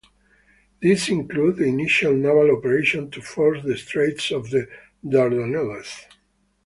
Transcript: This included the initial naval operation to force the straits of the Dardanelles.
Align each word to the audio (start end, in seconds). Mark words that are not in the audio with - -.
This 0.81 1.09
included 1.09 1.57
the 1.57 1.65
initial 1.65 2.11
naval 2.15 2.57
operation 2.57 3.11
to 3.11 3.21
force 3.21 3.63
the 3.63 3.77
straits 3.77 4.31
of 4.31 4.49
the 4.49 4.67
Dardanelles. 5.05 6.05